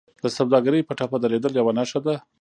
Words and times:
د 0.23 0.25
سوداګرۍ 0.37 0.81
په 0.85 0.93
ټپه 0.99 1.17
درېدل 1.23 1.53
یوه 1.59 1.71
نښه 1.77 1.99
ده 2.05 2.15